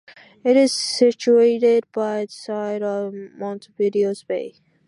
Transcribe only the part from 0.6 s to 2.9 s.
situated by the side